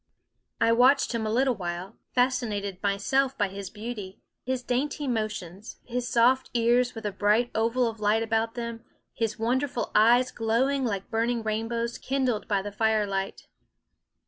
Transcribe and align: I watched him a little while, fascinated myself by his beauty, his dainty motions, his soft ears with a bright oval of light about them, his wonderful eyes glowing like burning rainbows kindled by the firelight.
I 0.59 0.71
watched 0.71 1.13
him 1.13 1.27
a 1.27 1.31
little 1.31 1.53
while, 1.53 1.95
fascinated 2.15 2.81
myself 2.81 3.37
by 3.37 3.49
his 3.49 3.69
beauty, 3.69 4.19
his 4.43 4.63
dainty 4.63 5.07
motions, 5.07 5.75
his 5.85 6.07
soft 6.07 6.49
ears 6.55 6.95
with 6.95 7.05
a 7.05 7.11
bright 7.11 7.51
oval 7.53 7.87
of 7.87 7.99
light 7.99 8.23
about 8.23 8.55
them, 8.55 8.83
his 9.13 9.37
wonderful 9.37 9.91
eyes 9.93 10.31
glowing 10.31 10.83
like 10.85 11.11
burning 11.11 11.43
rainbows 11.43 11.99
kindled 11.99 12.47
by 12.47 12.63
the 12.63 12.71
firelight. 12.71 13.45